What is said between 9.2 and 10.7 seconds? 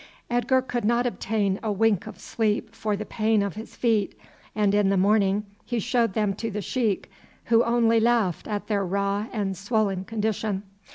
and swollen condition.